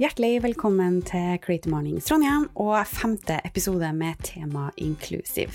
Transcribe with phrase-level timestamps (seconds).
[0.00, 5.52] Hjertelig velkommen til Creative Mornings Trondheim og femte episode med tema Inclusive.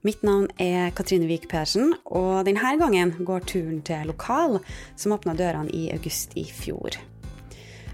[0.00, 4.56] Mitt navn er Katrine Wiik Pedersen, og denne gangen går turen til Lokal,
[4.96, 6.96] som åpna dørene i august i fjor.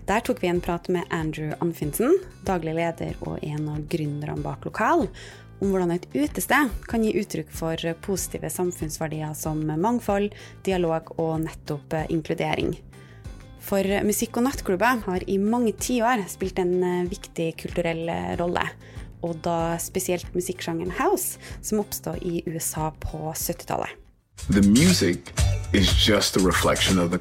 [0.06, 2.14] Der tok vi en prat med Andrew Anfinsen,
[2.46, 5.08] daglig leder og en av gründerne bak Lokal,
[5.58, 10.30] om hvordan et utested kan gi uttrykk for positive samfunnsverdier som mangfold,
[10.62, 12.76] dialog og nettopp inkludering.
[13.68, 18.08] For musikk- og nattklubber har i mange tiår spilt en viktig kulturell
[18.40, 18.64] rolle.
[19.20, 23.92] Og da spesielt musikksjangeren house, som oppstod i USA på 70-tallet.
[24.48, 25.34] The music
[25.74, 27.12] is just a reflection of.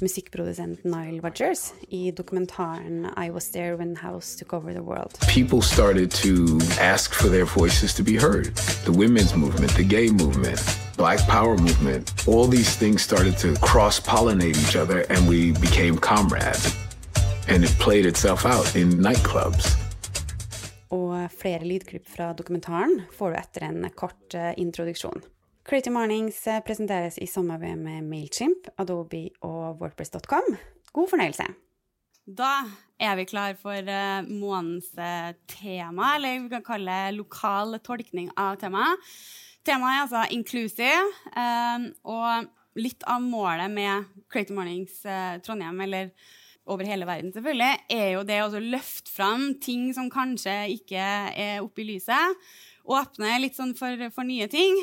[0.00, 5.18] Musikkprodusent Nile Rodgers i dokumentaren I Was There When House Took Over the World.
[5.28, 8.46] People started to ask for their voices to be heard.
[8.84, 10.60] The women's movement, the gay movement,
[10.96, 15.96] black power movement, all these things started to cross pollinate each other and we became
[15.98, 16.74] comrades.
[17.48, 19.76] And it played itself out in nightclubs.
[20.90, 25.22] Og flere lydklipp fra dokumentaren får du etter en kort eh, introduksjon.
[25.64, 30.58] Creative Mornings eh, presenteres i samarbeid med Mailchimp, Adobe og Wordpress.com.
[30.92, 31.46] God fornøyelse.
[32.24, 32.50] Da
[33.00, 38.28] er vi klar for uh, månedens uh, tema, eller vi kan kalle det lokal tolkning
[38.36, 39.08] av temaet.
[39.64, 40.98] Temaet er altså inclusive,
[42.04, 44.98] og litt av målet med Creative Mornings
[45.46, 46.10] Trondheim, eller
[46.68, 51.64] over hele verden, selvfølgelig, er jo det å løfte fram ting som kanskje ikke er
[51.64, 52.44] oppe i lyset.
[52.84, 54.76] Åpne litt sånn for, for nye ting.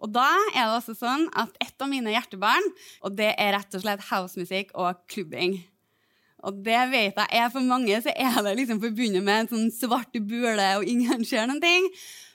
[0.00, 2.70] Og da er det også sånn at et av mine hjertebarn,
[3.04, 5.58] og det er rett og slett housemusikk og klubbing.
[6.46, 9.72] Og det vet jeg er for mange, så er det liksom forbundet med en sånn
[9.74, 11.90] svart bule, og ingen ser noen ting.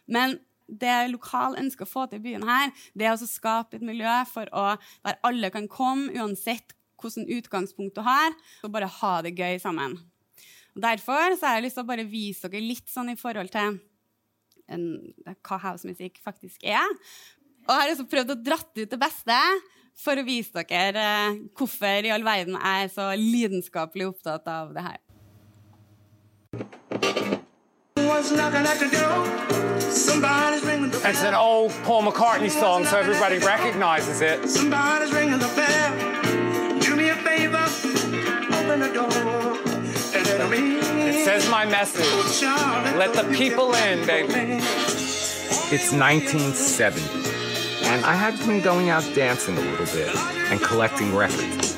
[0.05, 3.85] Men det lokal ønsker å få til i byen her, det er å skape et
[3.85, 4.67] miljø for å,
[5.05, 8.33] der alle kan komme, uansett hvilket utgangspunkt du har,
[8.63, 9.97] og bare ha det gøy sammen.
[10.75, 13.77] Og Derfor har jeg lyst til å bare vise dere litt sånn i forhold til
[14.73, 14.85] en,
[15.45, 16.89] hva housemusikk faktisk er.
[17.65, 19.39] Og har liksom prøvd å dratt ut det beste
[19.95, 24.73] for å vise dere eh, hvorfor i all verden jeg er så lidenskapelig opptatt av
[24.75, 24.99] det her.
[31.05, 34.49] It's an old Paul McCartney song, so everybody recognizes it.
[34.49, 36.79] Somebody's ringing the bell.
[36.79, 37.65] Do me a favor,
[38.57, 39.09] open the door.
[41.07, 42.41] It says my message.
[42.97, 44.59] Let the people in, baby.
[45.71, 47.24] It's 1970.
[47.87, 50.15] And I had been going out dancing a little bit
[50.49, 51.77] and collecting records.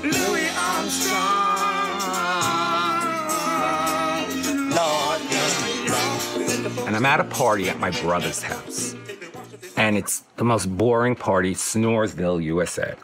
[6.85, 8.96] And I'm at a party at my brother's house.
[9.75, 12.96] And it's the most boring party, Snoresville, USA.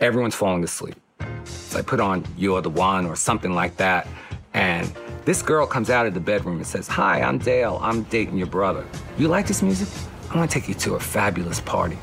[0.00, 0.96] Everyone's falling asleep.
[1.44, 4.06] So I put on You're the One or something like that.
[4.52, 4.92] And
[5.24, 7.78] this girl comes out of the bedroom and says, Hi, I'm Dale.
[7.80, 8.84] I'm dating your brother.
[9.16, 9.88] You like this music?
[10.30, 11.96] I want to take you to a fabulous party.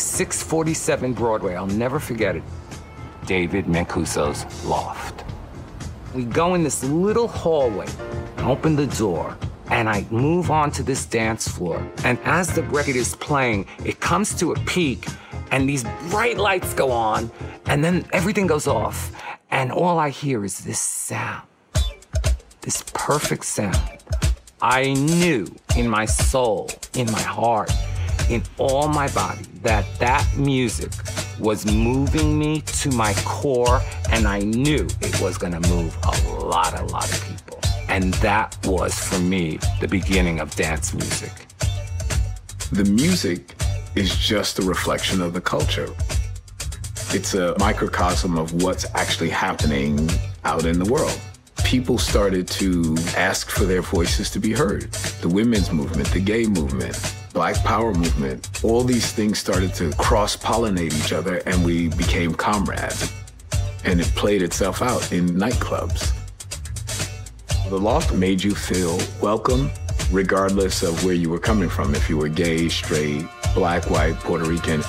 [0.00, 1.54] 647 Broadway.
[1.54, 2.42] I'll never forget it.
[3.26, 5.24] David Mancuso's loft.
[6.14, 7.86] We go in this little hallway,
[8.38, 9.36] open the door,
[9.70, 11.86] and I move on to this dance floor.
[12.04, 15.06] And as the record is playing, it comes to a peak,
[15.52, 17.30] and these bright lights go on,
[17.66, 19.12] and then everything goes off,
[19.50, 21.46] and all I hear is this sound
[22.62, 23.98] this perfect sound.
[24.60, 25.46] I knew
[25.76, 27.72] in my soul, in my heart,
[28.30, 30.92] in all my body that that music
[31.38, 33.80] was moving me to my core,
[34.10, 37.58] and I knew it was going to move a lot, a lot of people.
[37.88, 41.32] And that was, for me, the beginning of dance music.
[42.70, 43.56] The music
[43.96, 45.92] is just a reflection of the culture.
[47.12, 50.08] It's a microcosm of what's actually happening
[50.44, 51.18] out in the world.
[51.64, 54.92] People started to ask for their voices to be heard.
[55.20, 56.96] The women's movement, the gay movement,
[57.32, 62.34] Black Power movement, all these things started to cross pollinate each other and we became
[62.34, 63.12] comrades.
[63.84, 66.12] And it played itself out in nightclubs.
[67.68, 69.70] The loft made you feel welcome,
[70.10, 73.24] regardless of where you were coming from, if you were gay, straight,
[73.54, 74.82] black, white, Puerto Rican.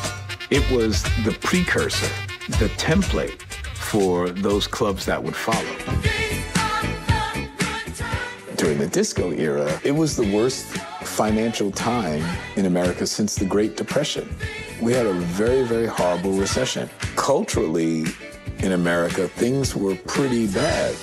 [0.49, 2.11] It was the precursor,
[2.59, 3.39] the template
[3.75, 5.61] for those clubs that would follow.
[8.55, 10.75] During the disco era, it was the worst
[11.11, 12.23] financial time
[12.55, 14.33] in America since the Great Depression.
[14.81, 16.89] We had a very, very horrible recession.
[17.15, 18.05] Culturally,
[18.59, 20.95] in America, things were pretty bad.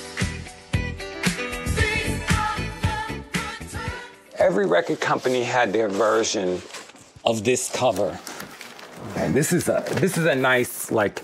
[4.37, 6.61] Every record company had their version
[7.23, 8.17] of this cover.
[9.15, 11.21] And this is a this is a nice like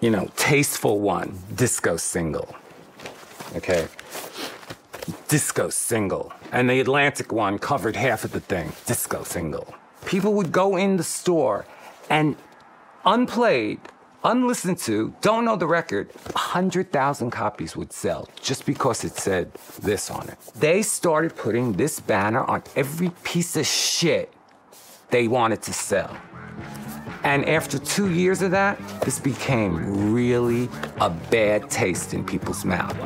[0.00, 2.54] you know, Tasteful One, disco single.
[3.56, 3.88] Okay?
[5.28, 6.32] Disco single.
[6.52, 9.74] And the Atlantic one covered half of the thing, disco single.
[10.06, 11.66] People would go in the store
[12.08, 12.36] and
[13.04, 13.80] unplayed,
[14.22, 19.52] unlistened to, don't know the record, 100,000 copies would sell just because it said
[19.82, 20.38] this on it.
[20.54, 24.32] They started putting this banner on every piece of shit
[25.10, 26.16] they wanted to sell.
[27.24, 30.68] And after two years of that, this became really
[31.00, 32.96] a bad taste in people's mouth.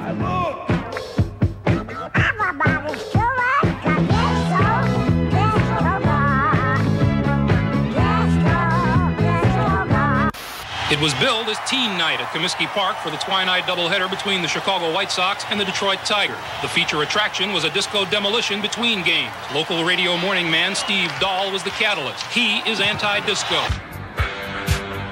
[11.00, 14.48] It was billed as Teen Night at Comiskey Park for the Twilight doubleheader between the
[14.48, 16.36] Chicago White Sox and the Detroit Tigers.
[16.60, 19.32] The feature attraction was a disco demolition between games.
[19.54, 22.22] Local radio morning man Steve Dahl was the catalyst.
[22.26, 23.64] He is anti-disco.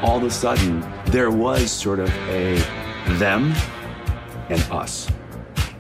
[0.02, 2.58] All of a sudden, there was sort of a
[3.16, 3.54] them
[4.50, 5.10] and us.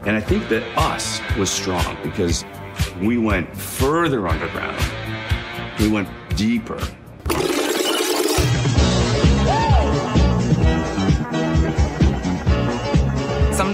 [0.06, 2.46] And I think that us was strong because
[3.02, 4.82] we went further underground.
[5.78, 6.80] We went deeper.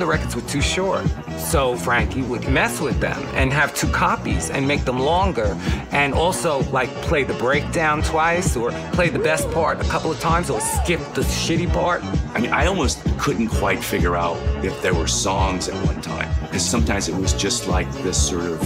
[0.04, 1.06] The records were too short.
[1.38, 5.56] So Frankie would mess with them and have two copies and make them longer
[5.92, 10.20] and also like play the breakdown twice or play the best part a couple of
[10.20, 12.04] times or skip the shitty part.
[12.34, 16.28] I mean, I almost couldn't quite figure out if there were songs at one time
[16.42, 18.60] because sometimes it was just like this sort of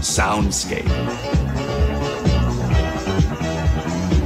[0.00, 1.37] soundscape.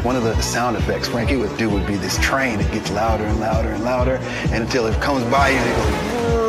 [0.02, 2.58] One of the sound effects Frankie would do would be this train.
[2.58, 4.16] It gets louder and louder and louder,
[4.50, 6.42] and until it comes by you it goes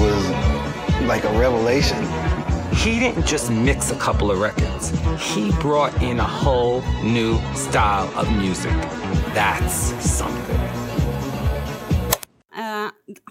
[0.00, 0.30] was
[1.06, 2.02] like a revelation.
[2.74, 4.90] He didn't just mix a couple of records.
[5.32, 8.72] He brought in a whole new style of music.
[9.32, 10.65] That's something.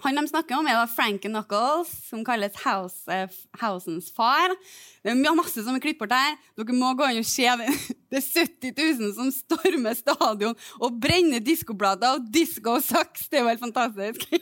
[0.06, 3.26] Eh, han de snakker om, er da Franken Knuckles, som kalles House, uh,
[3.60, 4.54] Housens far.
[5.02, 6.36] Det er masse som er klippet her.
[6.54, 7.72] Dere må gå inn og se det.
[8.10, 13.26] Det er 70 000 som stormer stadion og brenner diskoplater og disco-saks.
[13.26, 14.28] Det er jo helt fantastisk.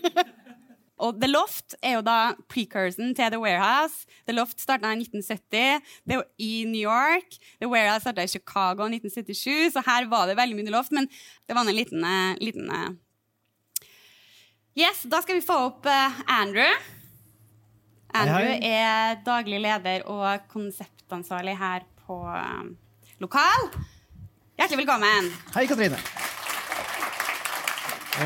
[1.02, 4.04] Og The Loft er jo da precursen til The Warehouse.
[4.28, 7.34] The Loft starta i 1970 det var i New York.
[7.58, 10.94] The Warehouse starta i Chicago i 1977, så her var det veldig mye Loft.
[10.94, 11.08] Men
[11.48, 12.92] det var en liten, eh, liten eh,
[14.74, 16.70] Yes, Da skal vi få opp eh, Andrew.
[18.14, 18.70] Andrew Hei, hei.
[18.74, 22.72] er daglig leder og konseptansvarlig her på eh,
[23.22, 23.68] Lokal.
[24.58, 25.30] Hjertelig velkommen.
[25.54, 25.98] Hei, Katrine.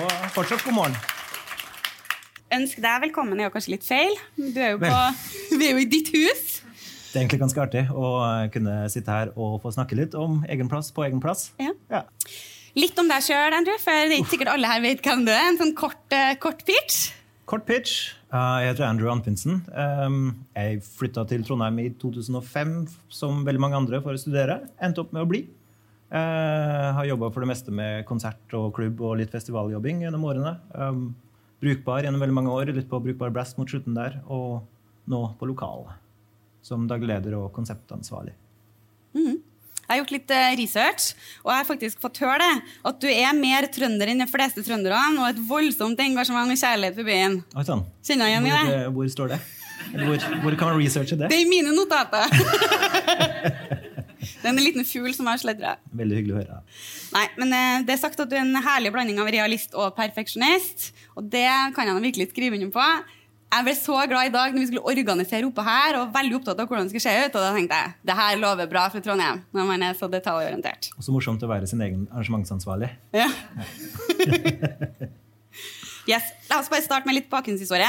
[0.01, 0.97] Og fortsatt god morgen.
[2.57, 4.17] Ønsk deg velkommen er jo kanskje litt feil.
[4.41, 5.05] Du er jo på,
[5.61, 6.63] vi er jo i ditt hus.
[7.09, 8.15] Det er egentlig ganske artig å
[8.53, 11.51] kunne sitte her og få snakke litt om egen plass på egen plass.
[11.61, 11.77] Ja.
[11.93, 12.07] Ja.
[12.79, 15.33] Litt om deg sjøl, Andrew, for det er ikke sikkert alle her vet hvem du
[15.33, 15.49] er.
[15.51, 17.09] En sånn kort, uh, kort pitch.
[17.49, 18.13] Kort pitch.
[18.31, 19.63] Uh, Jeg heter Andrew Anfinsen.
[19.73, 22.75] Um, Jeg flytta til Trondheim i 2005
[23.11, 24.61] som veldig mange andre for å studere.
[24.85, 25.41] Endte opp med å bli.
[26.13, 30.55] Uh, Har jobba for det meste med konsert og klubb og litt festivaljobbing gjennom årene.
[30.77, 31.09] Um,
[31.59, 34.61] Brukbar gjennom veldig mange år, litt på Brukbar Blast mot slutten der, og
[35.11, 35.89] nå på lokal.
[36.63, 38.37] Som daglig leder og konseptansvarlig.
[39.89, 41.05] Jeg har gjort litt eh, research,
[41.41, 42.73] og jeg har faktisk fått høre det.
[42.91, 46.99] At du er mer trønder enn de fleste trønderne, og et voldsomt engasjement og kjærlighet
[46.99, 47.39] for byen.
[47.57, 47.87] Oi sann.
[48.05, 48.75] Kjenner jeg igjen i det?
[48.83, 49.39] eh, hvor står det?
[49.95, 51.31] Hvor, hvor kan man researche det?
[51.33, 52.29] Det er i mine notater.
[54.43, 55.79] det er en liten fugl som har sledra.
[55.97, 56.61] Veldig hyggelig å høre.
[57.17, 59.97] Nei, men eh, det er sagt at du er en herlig blanding av realist og
[59.97, 60.91] perfeksjonist.
[61.17, 62.91] Og det kan jeg virkelig skrive under på.
[63.49, 66.59] Jeg ble så glad i dag når vi skulle organisere oppe her, og veldig opptatt
[66.61, 67.31] av hvordan det skulle se ut.
[67.33, 70.91] Og da tenkte jeg det her lover bra for Trondheim, når man er så detaljorientert.
[70.99, 72.91] Og så morsomt å være sin egen arrangementsansvarlig.
[73.17, 73.29] Ja.
[76.13, 76.29] yes.
[76.51, 77.89] La oss bare starte med litt bakgrunnshistorie.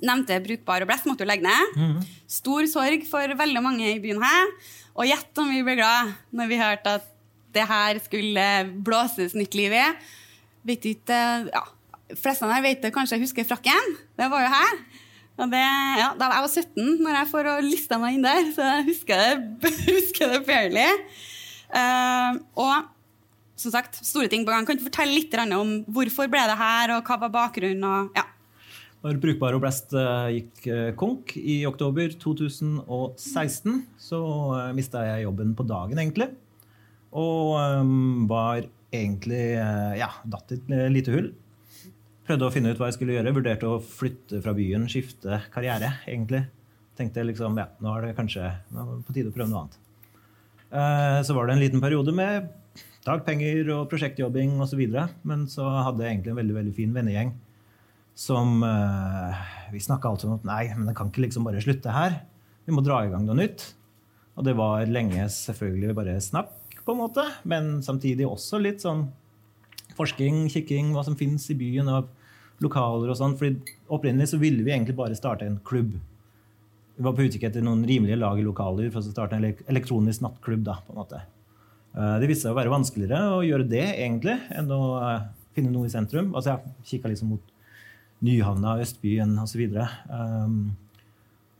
[0.00, 2.00] Nevnte Brukbar og Blest måtte jo legge ned.
[2.30, 4.56] Stor sorg for veldig mange i byen her.
[4.96, 7.12] Og gjett om vi ble glad når vi hørte at
[7.52, 8.48] det her skulle
[8.88, 9.84] blåses nytt liv i.
[10.68, 11.20] Vet ikke,
[11.52, 11.64] ja,
[12.18, 13.96] fleste her vet det, kanskje jeg husker frakken.
[14.18, 14.80] Det var jo her.
[15.42, 15.60] Det,
[15.98, 19.22] ja, da jeg var 17 når jeg får lista meg inn der, så jeg husker
[19.22, 20.88] det, husker det fairly.
[21.72, 22.90] Uh, og
[23.62, 24.66] som sagt, store ting på gang.
[24.66, 27.84] Kan du fortelle litt om hvorfor ble det her, og hva var bakgrunnen?
[27.86, 28.26] Og, ja.
[29.02, 34.20] Når Brukbar og Blast eh, gikk eh, konk i oktober 2016, så
[34.76, 36.30] mista jeg jobben på dagen, egentlig.
[37.12, 39.54] Og um, var egentlig
[39.98, 41.30] ja, datt i et lite hull.
[42.32, 43.30] Prøvde å finne ut hva jeg skulle gjøre.
[43.36, 46.46] Vurderte å flytte fra byen, skifte karriere, egentlig.
[46.96, 49.66] Tenkte liksom ja, nå er det kanskje nå er det på tide å prøve noe
[49.66, 49.74] annet.
[50.72, 52.46] Eh, Så var det en liten periode med
[53.04, 54.80] dagpenger og prosjektjobbing osv.
[55.28, 57.34] Men så hadde jeg egentlig en veldig veldig fin vennegjeng
[58.16, 61.92] som uh, Vi snakka alltid om at nei, men det kan ikke liksom bare slutte
[61.92, 62.16] her.
[62.64, 63.66] Vi må dra i gang noe nytt.
[64.38, 69.04] Og det var lenge selvfølgelig bare snakk, på en måte, men samtidig også litt sånn
[70.00, 72.08] forskning, kikking, hva som fins i byen av
[72.62, 73.36] lokaler og sånn.
[73.40, 75.94] Fordi opprinnelig så ville vi egentlig bare starte en klubb.
[76.96, 80.64] Vi var på utkikk etter noen rimelige lagerlokaler for å starte en elektronisk nattklubb.
[80.66, 81.22] da, på en måte.
[81.92, 85.24] Eh, det viste seg å være vanskeligere å gjøre det egentlig enn å eh,
[85.56, 86.32] finne noe i sentrum.
[86.36, 87.48] Altså Jeg kikka liksom mot
[88.22, 89.64] Nyhavna, Østbyen osv.
[90.06, 90.76] Um,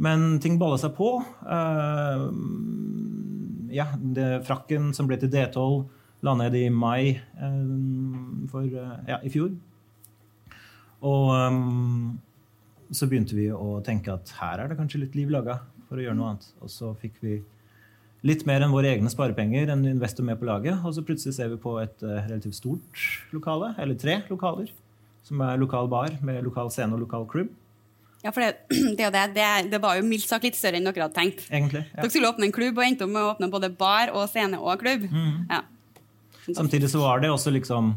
[0.02, 1.16] men ting balla seg på.
[1.42, 2.28] Uh,
[3.74, 5.82] ja, det, frakken som ble til D12,
[6.22, 9.50] la ned i mai uh, for, uh, ja, i fjor.
[11.02, 12.18] Og um,
[12.94, 16.04] så begynte vi å tenke at her er det kanskje litt liv laga for å
[16.04, 16.46] gjøre noe annet.
[16.62, 17.40] Og så fikk vi
[18.26, 20.78] litt mer enn våre egne sparepenger, en investor med på laget.
[20.86, 23.02] Og så plutselig ser vi på et uh, relativt stort
[23.34, 24.70] lokale, eller tre lokaler,
[25.26, 27.50] som er lokal bar med lokal scene og lokal klubb.
[28.22, 28.52] Ja, for det,
[28.98, 31.48] det, det, det, var jo mildt sagt litt større enn dere hadde tenkt.
[31.50, 31.98] Egentlig, ja.
[31.98, 34.60] Dere skulle åpne en klubb og endte opp med å åpne både bar og scene
[34.62, 35.08] og klubb.
[35.10, 35.48] Mm.
[35.50, 35.64] Ja.
[36.46, 37.96] Samtidig så var det også liksom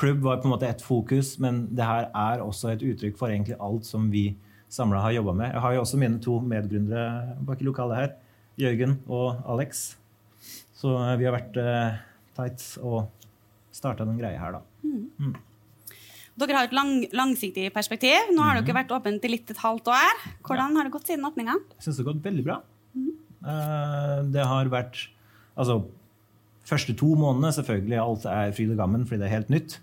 [0.00, 3.28] Klubb var på en måte ett fokus, men det her er også et uttrykk for
[3.28, 4.30] egentlig alt som vi
[4.72, 5.52] samla har jobba med.
[5.52, 8.14] Jeg har jo også mine to medgründere bak i lokalet her.
[8.60, 9.82] Jørgen og Alex.
[10.76, 12.00] Så vi har vært uh,
[12.36, 13.10] tight og
[13.74, 14.62] starta den greia her, da.
[14.86, 15.04] Mm.
[15.20, 15.36] Mm.
[16.40, 18.32] Dere har et lang, langsiktig perspektiv.
[18.32, 18.64] Nå har mm.
[18.64, 20.24] dere vært åpent i litt et halvt år.
[20.46, 20.78] Hvordan ja.
[20.78, 21.58] har det gått siden åpninga?
[21.76, 22.60] Jeg syns det har gått veldig bra.
[23.40, 25.08] Uh, det har vært
[25.60, 25.82] Altså,
[26.64, 29.74] første to månedene selvfølgelig alt er fryd og gammen fordi det er helt nytt.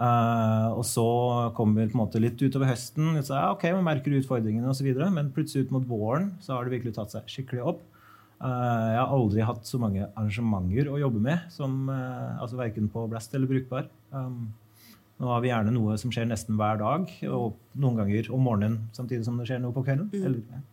[0.00, 1.04] Uh, og så
[1.52, 3.18] kommer vi på en måte litt utover høsten.
[3.20, 4.88] Så, ja, ok, Man merker utfordringene og osv.
[5.12, 7.82] Men plutselig ut mot våren så har det virkelig tatt seg skikkelig opp.
[8.40, 8.48] Uh,
[8.94, 13.04] jeg har aldri hatt så mange arrangementer å jobbe med, som, uh, altså verken på
[13.12, 13.90] Blast eller Brukbar.
[14.16, 14.48] Um,
[15.20, 18.78] nå har vi gjerne noe som skjer nesten hver dag, og noen ganger om morgenen
[18.96, 20.08] samtidig som det skjer noe på kvelden.
[20.08, 20.24] Mm.
[20.24, 20.64] Eller,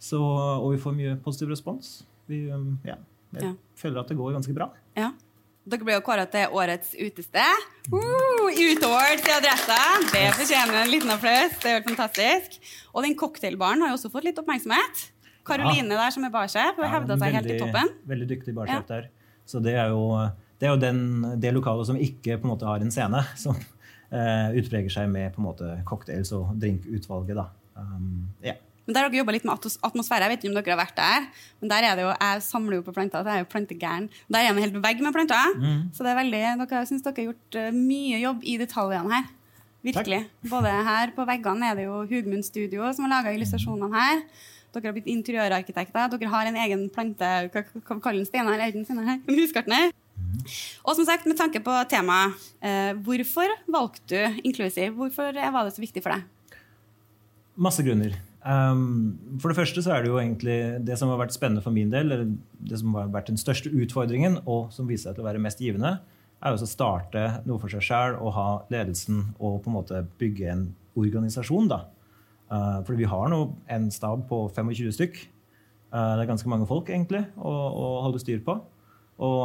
[0.00, 1.98] så, og vi får mye positiv respons.
[2.32, 2.96] Vi, um, ja,
[3.36, 3.52] jeg ja.
[3.76, 4.70] føler at det går ganske bra.
[4.96, 5.12] Ja.
[5.66, 7.62] Dere ble jo kåra til årets utested.
[7.90, 9.78] Uh, Utowards til Adressa.
[10.12, 11.56] Det fortjener en liten applaus.
[11.58, 12.60] Det er helt fantastisk.
[12.92, 15.02] Og den cocktailbaren har jo også fått litt oppmerksomhet.
[15.46, 16.04] Karoline ja.
[16.04, 17.90] der som er barsjef, ja, hevda seg helt i toppen.
[18.06, 18.86] Veldig dyktig barsjef ja.
[18.92, 19.08] der.
[19.46, 20.04] Så det er jo,
[20.60, 21.02] det, er jo den,
[21.42, 25.34] det lokalet som ikke på en måte har en scene, som uh, utpreger seg med
[25.34, 27.42] på en måte cocktails og drinkutvalget.
[27.42, 27.50] da.
[27.74, 28.62] Um, yeah.
[28.86, 30.22] Men der har dere jobba litt med atmosfære.
[30.22, 31.24] Jeg vet ikke om dere har vært der.
[31.60, 34.10] Men der er det jo, jeg samler jo på planter, så jeg er jo plantegæren.
[34.30, 35.56] Der er det en hel vegg med planter.
[35.58, 35.80] Mm.
[35.96, 39.32] Så det er veldig, dere syns dere har gjort uh, mye jobb i detaljene her.
[39.86, 40.20] Virkelig.
[40.26, 40.50] Takk.
[40.50, 44.22] Både her på veggene er det jo Hugmund Studio som har laga illustrasjonene her.
[44.74, 46.10] Dere har blitt interiørarkitekter.
[46.14, 47.32] Dere har en egen plante...
[47.54, 49.18] Hva, kaller den Steinar Eiden sin her?
[49.18, 49.90] En husgartner.
[50.16, 50.38] Mm.
[50.86, 54.94] Og som sagt, med tanke på temaet, eh, hvorfor valgte du inklusiv?
[54.98, 56.58] Hvorfor var det så viktig for deg?
[57.56, 58.18] Masse grunner.
[58.46, 61.74] Um, for det første så er det jo egentlig det som har vært spennende for
[61.74, 62.28] min del, eller
[62.62, 65.62] det som har vært den største utfordringen, og som viser seg til å være mest
[65.62, 65.96] givende,
[66.36, 70.04] er jo å starte noe for seg sjøl og ha ledelsen og på en måte
[70.20, 71.72] bygge en organisasjon.
[71.72, 71.82] da.
[72.46, 73.40] Uh, fordi vi har nå
[73.74, 75.20] en stab på 25 stykk.
[75.90, 78.60] Uh, det er ganske mange folk egentlig å, å holde styr på.
[79.26, 79.42] Og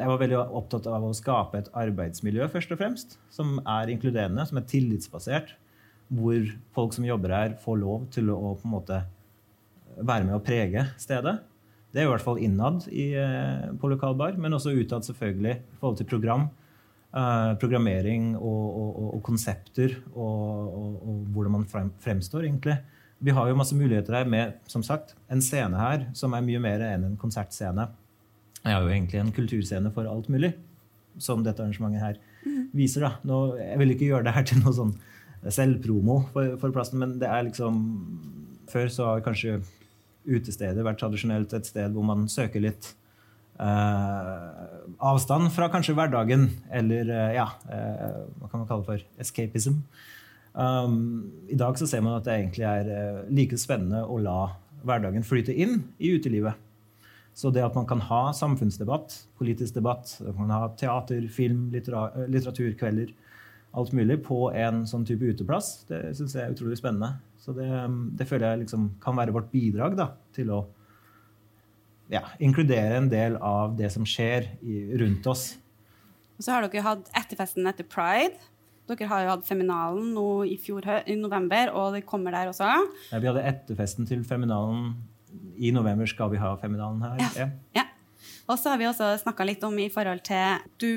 [0.00, 4.46] jeg var veldig opptatt av å skape et arbeidsmiljø først og fremst, som er inkluderende,
[4.48, 5.52] som er tillitsbasert
[6.10, 9.00] hvor folk som jobber her, får lov til å på en måte
[10.00, 11.38] være med å prege stedet.
[11.90, 15.78] Det er i hvert fall innad i, eh, på lokalbar, men også utad selvfølgelig i
[15.80, 16.48] forhold til program.
[17.10, 21.00] Uh, programmering og, og, og, og konsepter og,
[21.34, 22.76] hvordan man frem, fremstår, egentlig.
[23.18, 26.60] Vi har jo masse muligheter her med som sagt, en scene her som er mye
[26.62, 27.88] mer enn en konsertscene.
[28.60, 30.52] Jeg har jo egentlig en kulturscene for alt mulig,
[31.18, 32.62] som dette arrangementet her mm.
[32.78, 33.08] viser.
[33.08, 33.12] da.
[33.26, 34.94] Nå, jeg vil ikke gjøre det her til noe sånn
[35.48, 37.78] selvpromo for, for plassen, men det er liksom
[38.70, 39.56] Før så har kanskje
[40.30, 42.92] utestedet vært tradisjonelt et sted hvor man søker litt
[43.58, 44.44] eh,
[45.10, 49.80] avstand fra kanskje hverdagen, eller eh, ja, eh, hva kan man kalle for escapism.
[50.52, 54.52] Um, I dag så ser man at det egentlig er like spennende å la
[54.86, 56.54] hverdagen flyte inn i utelivet.
[57.34, 63.12] Så det at man kan ha samfunnsdebatt, politisk debatt, man kan ha teater, film, litteraturkvelder,
[63.70, 65.84] alt mulig på en sånn type uteplass.
[65.88, 67.14] Det syns jeg er utrolig spennende.
[67.40, 67.68] Så det,
[68.18, 70.60] det føler jeg liksom kan være vårt bidrag da, til å
[72.10, 75.52] ja, inkludere en del av det som skjer i, rundt oss.
[76.36, 78.40] Og så har dere hatt etterfesten etter pride.
[78.90, 82.72] Dere har jo hatt Feminalen nå i, fjor, i november, og det kommer der også.
[83.12, 84.96] Ja, vi hadde etterfesten til Feminalen.
[85.62, 87.22] I november skal vi ha Feminalen her.
[87.38, 87.48] Ja.
[87.78, 87.86] ja.
[88.50, 90.90] Og så har vi også snakka litt om i forhold til Du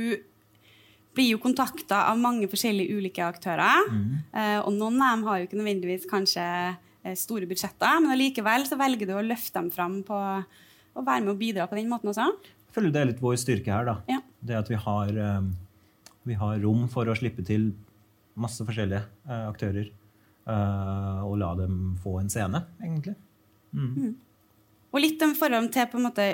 [1.13, 3.88] blir jo kontakta av mange forskjellige ulike aktører.
[4.34, 8.65] Eh, og noen av dem har jo ikke nødvendigvis kanskje eh, store budsjetter, men allikevel
[8.70, 11.89] så velger du å løfte dem fram på å være med og bidra på den
[11.91, 12.29] måten også.
[12.67, 13.86] Jeg føler det er litt vår styrke her.
[13.86, 13.98] da.
[14.10, 14.20] Ja.
[14.41, 15.41] Det at vi har, eh,
[16.29, 17.74] vi har rom for å slippe til
[18.36, 19.91] masse forskjellige eh, aktører.
[20.43, 23.13] og la dem få en scene, egentlig.
[24.91, 26.25] Og litt om forhold til på en måte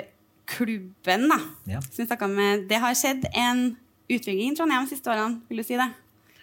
[0.50, 1.38] klubben, da.
[1.70, 1.80] Ja.
[1.80, 2.66] Som vi med.
[2.68, 3.76] Det har skjedd en
[4.10, 5.88] utvikling i Trondheim de siste årene, vil du si det?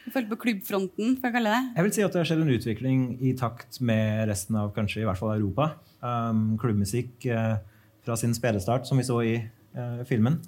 [0.07, 1.63] I forhold på klubbfronten, for å kalle det.
[1.75, 5.01] Jeg vil si at det har skjedd en utvikling i takt med resten av kanskje
[5.01, 5.73] i hvert fall Europa.
[5.99, 7.57] Um, klubbmusikk uh,
[8.07, 10.39] fra sin spedestart, som vi så i uh, filmen,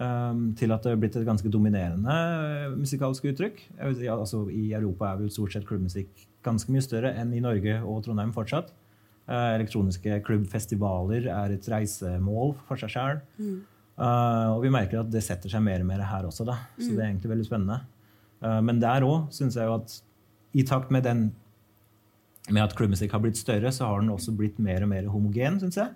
[0.00, 3.60] um, til at det har blitt et ganske dominerende uh, musikalsk uttrykk.
[3.98, 7.76] Si, altså, I Europa er vel stort sett klubbmusikk ganske mye større enn i Norge
[7.84, 8.72] og Trondheim fortsatt.
[9.26, 13.16] Elektroniske klubbfestivaler er et reisemål for seg sjøl.
[14.52, 16.58] Og vi merker at det setter seg mer og mer her også, da.
[16.76, 17.78] så det er egentlig veldig spennende.
[18.44, 19.94] Uh, men der òg syns jeg jo at
[20.56, 21.30] i takt med den
[22.52, 25.56] med at klubbmusikk har blitt større, så har den også blitt mer og mer homogen,
[25.58, 25.88] syns jeg.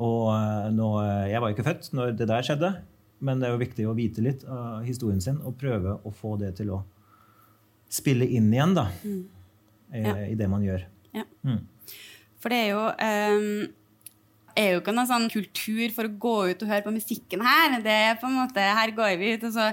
[0.00, 0.88] Og uh, nå,
[1.30, 2.70] Jeg var ikke født når det der skjedde,
[3.20, 6.34] men det er jo viktig å vite litt av historien sin og prøve å få
[6.40, 6.80] det til å
[7.90, 9.18] spille inn igjen da, i,
[10.00, 10.14] Ja.
[10.30, 10.86] i det man gjør.
[11.12, 11.24] Ja.
[11.44, 11.66] Mm.
[12.40, 13.64] For det er jo ehm,
[14.60, 17.80] er jo ikke noen sånn kultur for å gå ut og høre på musikken her.
[17.84, 19.70] Det er på en måte, Her går vi ut, og så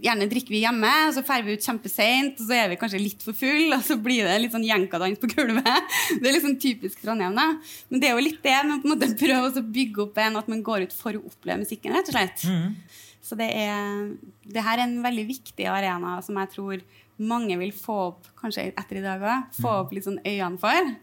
[0.00, 3.02] gjerne drikker vi hjemme, og så drar vi ut kjempeseint, og så er vi kanskje
[3.02, 5.92] litt for full, og så blir det litt sånn jenkadans på gulvet.
[6.22, 7.50] Det er sånn typisk Trondheim, da.
[7.92, 10.40] Men det er jo litt det med på en måte prøve å bygge opp en
[10.40, 12.46] at man går ut for å oppleve musikken, rett og slett.
[13.20, 14.08] Så det er
[14.50, 16.80] det her er en veldig viktig arena som jeg tror
[17.20, 20.94] mange vil få opp, kanskje etter i dag òg, få opp litt sånn øynene for.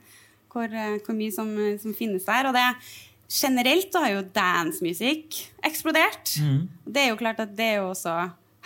[0.50, 2.48] Hvor, eh, hvor mye som, som finnes der.
[2.50, 2.64] Og det
[3.28, 5.38] generelt har jo dancemusikk
[5.68, 6.38] eksplodert.
[6.88, 8.16] Det er jo klart at det er jo også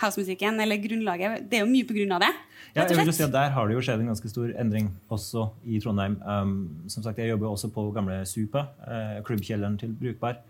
[0.02, 1.44] housemusikken, eller grunnlaget.
[1.50, 2.30] Det er jo mye på grunn av det.
[2.72, 4.88] Ja, jeg vil jo si at Der har det jo skjedd en ganske stor endring
[5.12, 6.16] også i Trondheim.
[6.24, 6.54] Um,
[6.88, 10.40] som sagt, Jeg jobber jo også på gamle Supa, uh, klubbkjelleren til Brukbar.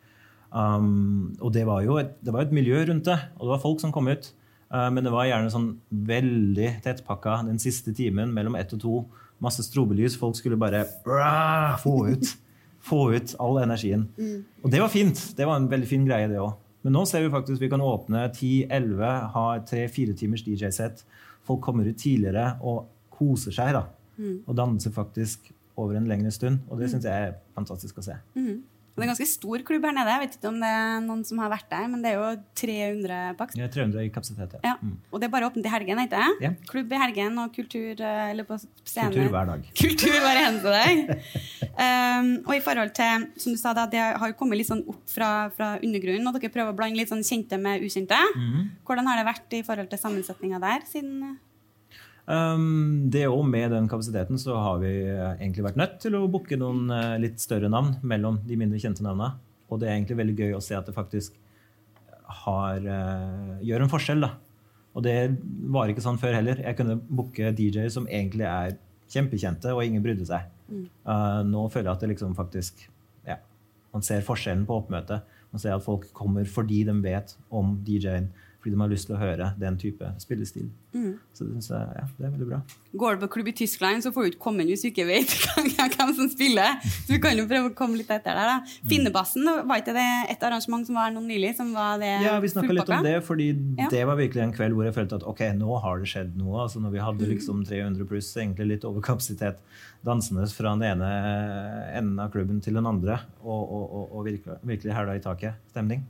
[0.53, 3.65] Um, og det var jo et, det var et miljø rundt det, og det var
[3.65, 4.33] folk som kom ut.
[4.73, 9.03] Uh, men det var gjerne sånn veldig tettpakka den siste timen mellom ett og to.
[9.43, 10.15] Masse strobelys.
[10.17, 10.85] Folk skulle bare
[11.83, 12.37] få ut
[12.83, 14.09] få ut all energien.
[14.65, 15.21] Og det var fint.
[15.39, 16.55] Det var en veldig fin greie, det òg.
[16.83, 19.03] Men nå ser vi faktisk vi kan åpne 10-11,
[19.37, 21.05] ha tre-fire timers DJ-sett.
[21.47, 23.73] Folk kommer ut tidligere og koser seg.
[23.77, 23.85] da.
[24.47, 26.59] Og danser faktisk over en lengre stund.
[26.69, 28.17] Og det syns jeg er fantastisk å se.
[28.35, 30.13] Og det er en ganske stor klubb her nede.
[30.13, 32.27] Jeg vet ikke om det er noen som har vært der, men det er jo
[32.61, 33.57] 300 paks.
[33.57, 34.57] Jeg er 300 i kapasitet.
[34.67, 34.75] Ja.
[35.09, 36.45] Og det er bare åpent i helgen, ikke det?
[36.45, 36.51] Ja.
[36.69, 39.15] Klubb i helgen og kultur eh, eller på scenen.
[39.15, 39.71] Kultur hver dag.
[39.81, 41.23] Kultur hver eneste dag.
[41.73, 45.01] um, og i forhold til, som du sa, da, det har kommet litt sånn opp
[45.09, 48.21] fra, fra undergrunnen, og dere prøver å blande litt sånn kjente med ukjente.
[48.37, 48.69] Mhm.
[48.85, 50.85] Hvordan har det vært i forhold til sammensetninga der?
[50.93, 51.39] siden...
[52.23, 56.29] Um, det og med den kapasiteten så har vi eh, egentlig vært nødt til å
[56.31, 59.35] booke noen eh, litt større navn mellom de mindre kjente navnene.
[59.73, 61.35] Og det er egentlig veldig gøy å se at det faktisk
[62.45, 64.23] har, eh, gjør en forskjell.
[64.23, 64.31] da.
[64.95, 65.17] Og det
[65.73, 66.63] var ikke sånn før heller.
[66.63, 68.79] Jeg kunne booke DJ-er som egentlig er
[69.13, 70.49] kjempekjente, og ingen brydde seg.
[70.73, 70.87] Mm.
[71.51, 72.79] nå føler jeg at det liksom faktisk
[73.27, 73.35] ja,
[73.93, 75.27] Man ser forskjellen på oppmøtet.
[75.53, 78.31] Man ser at folk kommer fordi de vet om DJ-en,
[78.63, 80.69] fordi de har lyst til å høre den type spillestil.
[81.35, 82.59] Så det synes jeg ja, det er veldig bra.
[83.03, 85.07] Går du på klubb i Tyskland, så får du ikke komme inn hvis du ikke
[85.09, 85.33] vet
[85.97, 86.77] hvem som spiller.
[86.85, 88.53] Så vi kan jo prøve å komme litt etter der.
[88.53, 88.87] da.
[88.87, 91.57] Finnebassen, var ikke det et arrangement som var noe nylig?
[91.59, 93.49] som var det Ja, vi snakka litt om det, fordi
[93.81, 93.89] Ja.
[93.91, 96.63] det var virkelig en kveld hvor jeg følte at ok, nå har det skjedd noe.
[96.69, 99.59] altså Når vi hadde liksom 300 pluss, egentlig litt overkapasitet,
[100.07, 101.11] dansende fra den ene
[101.99, 105.59] enden av klubben til den andre, og, og, og, og virkelig, virkelig hæla i taket
[105.75, 106.07] stemning.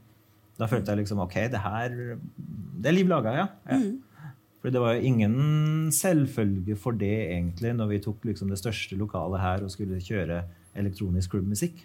[0.58, 3.46] Da følte jeg liksom ok, det her Det er liv laga, ja.
[3.70, 3.78] ja.
[4.62, 5.36] For det var jo ingen
[5.94, 10.44] selvfølge for det egentlig når vi tok liksom det største lokalet her og skulle kjøre
[10.78, 11.82] elektronisk klubbmusikk.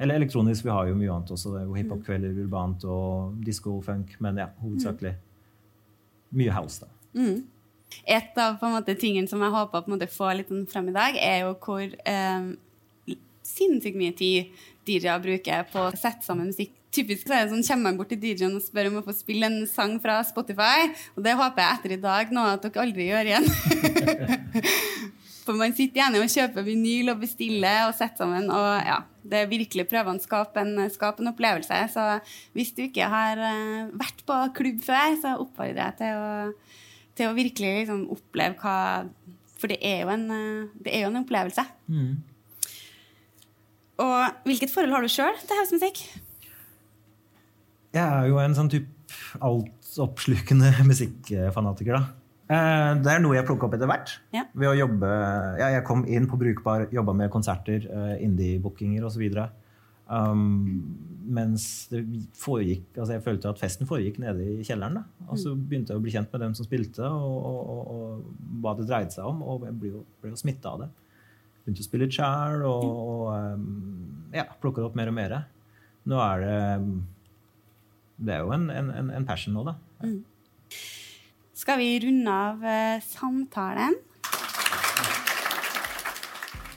[0.00, 1.52] Eller elektronisk, vi har jo mye annet også.
[1.60, 5.12] Er hiphop-kvelder, urbant og disko-funk, men ja, hovedsakelig
[6.40, 6.88] mye house, da.
[8.06, 10.66] Et av på en måte, tingene som jeg håper på en måte få litt sånn
[10.70, 14.52] frem i dag, er jo hvor eh, sinnssykt mye tid
[14.86, 16.76] DJ-er bruker på å sette sammen musikk.
[16.90, 19.14] Typisk så er det sånn, kommer man bort til DJ-en og spør om å få
[19.14, 22.82] spille en sang fra Spotify, og det håper jeg etter i dag nå at dere
[22.82, 23.46] aldri gjør igjen.
[25.44, 28.50] For man sitter gjerne og kjøper vinyl og bestiller og setter sammen.
[28.52, 31.78] og ja, Det er virkelig prøvene å skape en, en opplevelse.
[31.94, 32.04] Så
[32.54, 36.74] hvis du ikke har eh, vært på klubb før, så oppfordrer jeg til å,
[37.18, 38.76] til å virkelig liksom oppleve hva
[39.60, 41.66] For det er jo en, eh, det er jo en opplevelse.
[44.00, 46.04] Og hvilket forhold har du sjøl til housemusikk?
[47.94, 48.88] Jeg er jo en sånn type
[49.42, 52.02] altoppslukende musikkfanatiker, da.
[52.50, 54.12] Eh, Det er noe jeg plukka opp etter hvert.
[54.34, 54.44] Ja.
[54.54, 55.10] Ved å jobbe,
[55.60, 59.26] ja, jeg kom inn på Brukbar, jobba med konserter, eh, indie-bookinger osv.
[60.10, 60.80] Um,
[61.30, 62.00] mens det
[62.34, 64.96] foregikk, altså jeg følte at festen foregikk nede i kjelleren.
[64.98, 65.26] Da.
[65.30, 68.64] Og så begynte jeg å bli kjent med dem som spilte, og, og, og, og
[68.64, 69.44] hva det dreide seg om.
[69.46, 70.90] Og jeg ble jo, ble jo smitta av det.
[71.62, 73.24] Begynte å spille sjæl og, og
[73.60, 75.36] um, ja, plukka det opp mer og mer.
[76.10, 76.92] Nå er det um,
[78.20, 79.74] Det er jo en, en, en- passion nå, da.
[81.56, 83.96] Skal vi runde av eh, samtalen?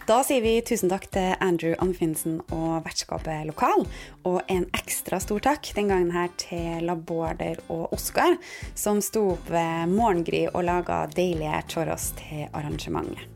[0.04, 3.86] Da sier vi tusen takk til Andrew Anfinsen og vertskapet Lokal.
[4.28, 8.36] Og en ekstra stor takk den gangen her til Laborder og Oskar,
[8.76, 13.33] som sto opp ved morgengry og laga deilige chorros til arrangementet.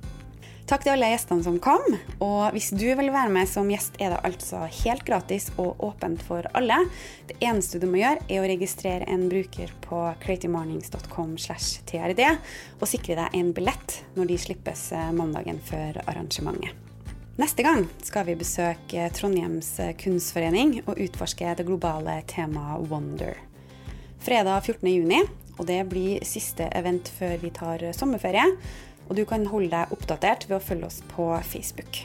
[0.68, 1.86] Takk til alle gjestene som kom.
[2.20, 6.20] Og hvis du vil være med som gjest, er det altså helt gratis og åpent
[6.28, 6.82] for alle.
[7.30, 12.20] Det eneste du må gjøre, er å registrere en bruker på creativemornings.com slash trd,
[12.82, 16.76] og sikre deg en billett når de slippes eh, mandagen før arrangementet.
[17.40, 19.70] Neste gang skal vi besøke Trondheims
[20.02, 23.40] kunstforening og utforske det globale temaet wonder.
[24.20, 24.90] Fredag 14.
[24.90, 25.24] juni,
[25.56, 28.44] og det blir siste event før vi tar sommerferie.
[29.08, 32.04] Og du kan holde deg oppdatert ved å følge oss på Facebook.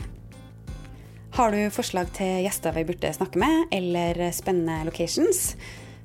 [1.32, 5.54] Har du forslag til gjester vi burde snakke med, eller spennende locations?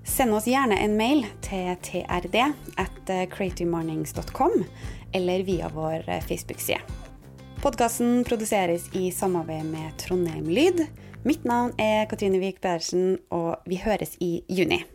[0.07, 2.37] Send oss gjerne en mail til trd
[2.79, 4.63] at creativemornings.com,
[5.13, 6.79] eller via vår Facebook-side.
[7.59, 10.85] Podkasten produseres i samarbeid med Trondheim Lyd.
[11.27, 14.85] Mitt navn er Katrine Wiik Pedersen, og vi høres i juni.